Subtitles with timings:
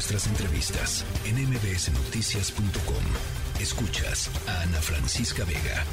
[0.00, 3.04] nuestras entrevistas en mbsnoticias.com.
[3.60, 5.84] Escuchas a Ana Francisca Vega.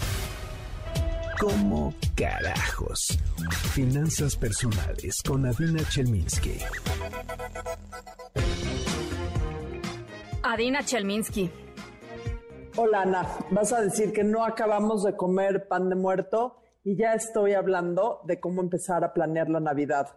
[1.41, 3.19] ¿Cómo carajos?
[3.73, 6.57] Finanzas personales con Adina Chelminsky.
[10.41, 11.51] Adina Chelminsky.
[12.77, 17.13] Hola Ana, vas a decir que no acabamos de comer pan de muerto y ya
[17.13, 20.07] estoy hablando de cómo empezar a planear la Navidad.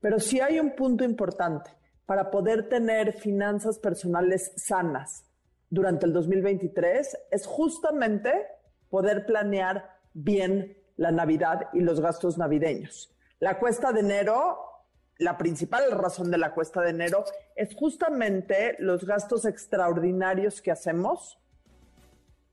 [0.00, 1.70] Pero si hay un punto importante
[2.06, 5.24] para poder tener finanzas personales sanas
[5.68, 8.46] durante el 2023 es justamente
[8.88, 13.12] poder planear bien la Navidad y los gastos navideños.
[13.40, 14.58] La cuesta de enero,
[15.18, 21.38] la principal razón de la cuesta de enero es justamente los gastos extraordinarios que hacemos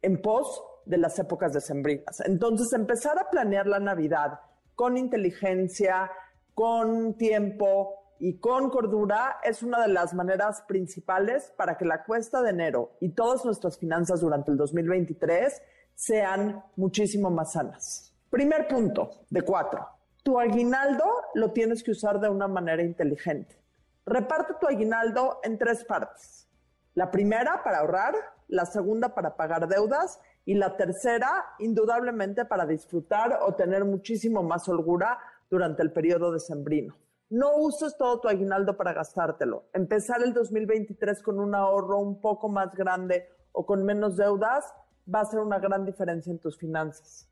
[0.02, 2.20] en pos de las épocas decembrinas.
[2.22, 4.40] Entonces, empezar a planear la Navidad
[4.76, 6.12] con inteligencia,
[6.54, 12.42] con tiempo, y con cordura es una de las maneras principales para que la cuesta
[12.42, 15.62] de enero y todas nuestras finanzas durante el 2023
[15.94, 18.16] sean muchísimo más sanas.
[18.30, 19.86] Primer punto de cuatro.
[20.24, 23.58] Tu aguinaldo lo tienes que usar de una manera inteligente.
[24.06, 26.48] Reparte tu aguinaldo en tres partes.
[26.94, 28.16] La primera para ahorrar,
[28.48, 34.70] la segunda para pagar deudas y la tercera indudablemente para disfrutar o tener muchísimo más
[34.70, 37.03] holgura durante el periodo decembrino.
[37.34, 39.66] No uses todo tu aguinaldo para gastártelo.
[39.74, 44.72] Empezar el 2023 con un ahorro un poco más grande o con menos deudas
[45.12, 47.28] va a ser una gran diferencia en tus finanzas.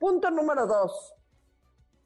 [0.00, 1.14] Punto número dos.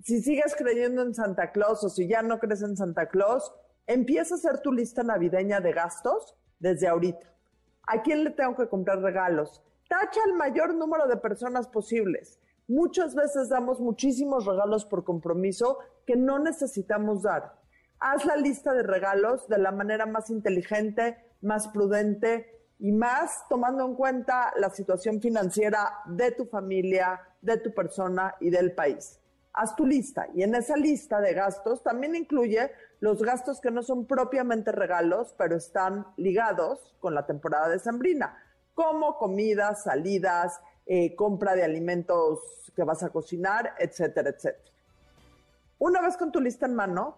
[0.03, 3.51] Si sigues creyendo en Santa Claus o si ya no crees en Santa Claus,
[3.87, 7.27] empieza a hacer tu lista navideña de gastos desde ahorita.
[7.87, 9.63] ¿A quién le tengo que comprar regalos?
[9.89, 12.39] Tacha el mayor número de personas posibles.
[12.71, 17.59] Muchas veces damos muchísimos regalos por compromiso que no necesitamos dar.
[17.99, 23.85] Haz la lista de regalos de la manera más inteligente, más prudente y más tomando
[23.85, 29.19] en cuenta la situación financiera de tu familia, de tu persona y del país.
[29.53, 32.71] Haz tu lista y en esa lista de gastos también incluye
[33.01, 38.39] los gastos que no son propiamente regalos, pero están ligados con la temporada de Sembrina,
[38.75, 42.41] como comidas, salidas, eh, compra de alimentos
[42.75, 44.71] que vas a cocinar, etcétera, etcétera.
[45.79, 47.17] Una vez con tu lista en mano,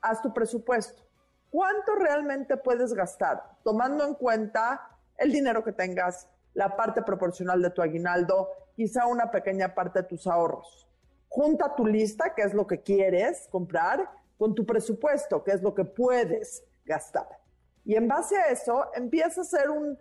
[0.00, 1.02] haz tu presupuesto.
[1.50, 3.42] ¿Cuánto realmente puedes gastar?
[3.62, 9.30] Tomando en cuenta el dinero que tengas, la parte proporcional de tu aguinaldo, quizá una
[9.30, 10.88] pequeña parte de tus ahorros.
[11.28, 15.74] Junta tu lista, que es lo que quieres comprar, con tu presupuesto, que es lo
[15.74, 17.28] que puedes gastar.
[17.84, 19.98] Y en base a eso, empieza a hacer un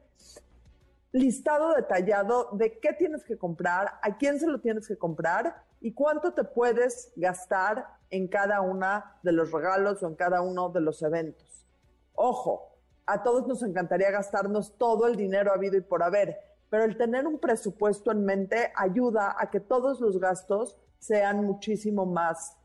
[1.12, 5.94] listado detallado de qué tienes que comprar, a quién se lo tienes que comprar y
[5.94, 10.82] cuánto te puedes gastar en cada una de los regalos o en cada uno de
[10.82, 11.66] los eventos.
[12.14, 12.76] Ojo,
[13.06, 16.38] a todos nos encantaría gastarnos todo el dinero habido y por haber,
[16.70, 22.06] pero el tener un presupuesto en mente ayuda a que todos los gastos sean muchísimo
[22.06, 22.58] más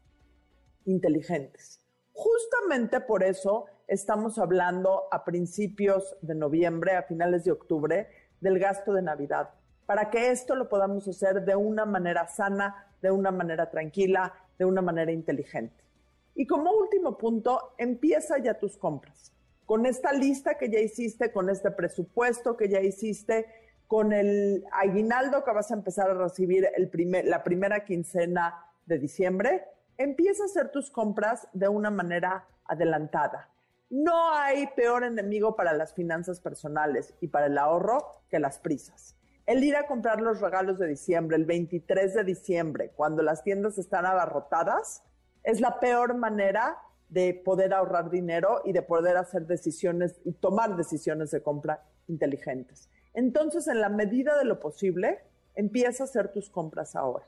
[0.84, 1.80] inteligentes.
[2.12, 8.08] Justamente por eso estamos hablando a principios de noviembre, a finales de octubre,
[8.44, 9.48] del gasto de Navidad,
[9.86, 14.66] para que esto lo podamos hacer de una manera sana, de una manera tranquila, de
[14.66, 15.82] una manera inteligente.
[16.34, 19.32] Y como último punto, empieza ya tus compras.
[19.64, 23.46] Con esta lista que ya hiciste, con este presupuesto que ya hiciste,
[23.88, 28.98] con el aguinaldo que vas a empezar a recibir el primer, la primera quincena de
[28.98, 29.64] diciembre,
[29.96, 33.48] empieza a hacer tus compras de una manera adelantada.
[33.90, 39.16] No hay peor enemigo para las finanzas personales y para el ahorro que las prisas.
[39.46, 43.76] El ir a comprar los regalos de diciembre, el 23 de diciembre, cuando las tiendas
[43.76, 45.02] están abarrotadas,
[45.42, 46.78] es la peor manera
[47.10, 52.88] de poder ahorrar dinero y de poder hacer decisiones y tomar decisiones de compra inteligentes.
[53.12, 55.20] Entonces, en la medida de lo posible,
[55.54, 57.26] empieza a hacer tus compras ahora.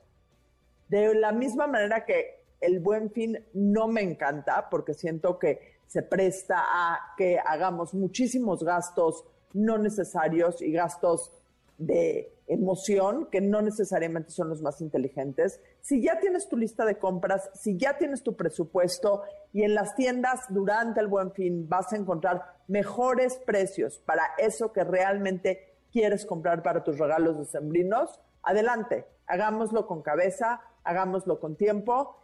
[0.89, 6.03] De la misma manera que el buen fin no me encanta, porque siento que se
[6.03, 11.33] presta a que hagamos muchísimos gastos no necesarios y gastos
[11.79, 15.61] de emoción que no necesariamente son los más inteligentes.
[15.81, 19.23] Si ya tienes tu lista de compras, si ya tienes tu presupuesto
[19.53, 24.73] y en las tiendas durante el buen fin vas a encontrar mejores precios para eso
[24.73, 32.17] que realmente quieres comprar para tus regalos decembrinos, adelante, hagámoslo con cabeza, hagámoslo con tiempo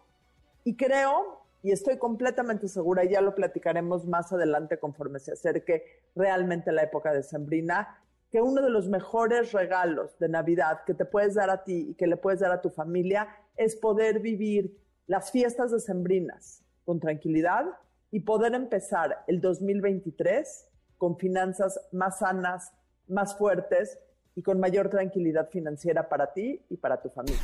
[0.65, 5.85] y creo y estoy completamente segura, y ya lo platicaremos más adelante conforme se acerque
[6.17, 8.01] realmente la época de Sembrina,
[8.31, 11.95] que uno de los mejores regalos de Navidad que te puedes dar a ti y
[11.95, 14.77] que le puedes dar a tu familia es poder vivir
[15.07, 17.67] las fiestas decembrinas con tranquilidad
[18.11, 20.69] y poder empezar el 2023
[20.99, 22.73] con finanzas más sanas,
[23.07, 23.99] más fuertes
[24.35, 27.43] y con mayor tranquilidad financiera para ti y para tu familia.